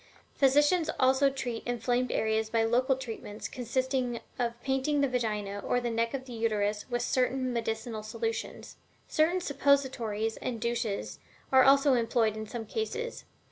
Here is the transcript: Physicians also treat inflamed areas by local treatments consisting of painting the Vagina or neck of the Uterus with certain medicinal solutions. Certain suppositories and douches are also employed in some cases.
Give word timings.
Physicians 0.33 0.89
also 0.99 1.29
treat 1.29 1.61
inflamed 1.63 2.11
areas 2.11 2.49
by 2.49 2.63
local 2.63 2.95
treatments 2.95 3.47
consisting 3.47 4.19
of 4.39 4.59
painting 4.63 4.99
the 5.01 5.07
Vagina 5.07 5.59
or 5.59 5.79
neck 5.79 6.15
of 6.15 6.25
the 6.25 6.33
Uterus 6.33 6.89
with 6.89 7.03
certain 7.03 7.53
medicinal 7.53 8.01
solutions. 8.01 8.77
Certain 9.07 9.39
suppositories 9.39 10.37
and 10.37 10.59
douches 10.59 11.19
are 11.51 11.61
also 11.63 11.93
employed 11.93 12.35
in 12.35 12.47
some 12.47 12.65
cases. 12.65 13.25